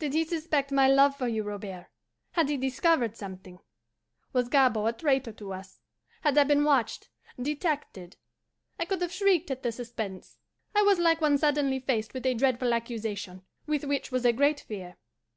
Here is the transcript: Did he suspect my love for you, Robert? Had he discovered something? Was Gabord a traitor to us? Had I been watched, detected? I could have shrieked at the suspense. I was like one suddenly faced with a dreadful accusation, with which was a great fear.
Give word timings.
Did 0.00 0.14
he 0.14 0.24
suspect 0.24 0.72
my 0.72 0.88
love 0.88 1.14
for 1.14 1.28
you, 1.28 1.44
Robert? 1.44 1.86
Had 2.32 2.48
he 2.48 2.56
discovered 2.56 3.14
something? 3.16 3.60
Was 4.32 4.48
Gabord 4.48 4.96
a 4.96 4.98
traitor 4.98 5.30
to 5.34 5.52
us? 5.52 5.78
Had 6.22 6.36
I 6.36 6.42
been 6.42 6.64
watched, 6.64 7.08
detected? 7.40 8.16
I 8.80 8.84
could 8.84 9.00
have 9.00 9.12
shrieked 9.12 9.48
at 9.48 9.62
the 9.62 9.70
suspense. 9.70 10.38
I 10.74 10.82
was 10.82 10.98
like 10.98 11.20
one 11.20 11.38
suddenly 11.38 11.78
faced 11.78 12.14
with 12.14 12.26
a 12.26 12.34
dreadful 12.34 12.74
accusation, 12.74 13.42
with 13.68 13.84
which 13.84 14.10
was 14.10 14.24
a 14.24 14.32
great 14.32 14.58
fear. 14.58 14.96